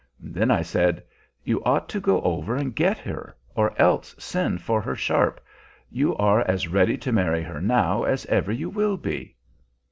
[0.19, 1.03] Then I said,
[1.43, 5.39] 'You ought to go over and get her, or else send for her sharp.
[5.91, 9.35] You are as ready to marry her now as ever you will be.'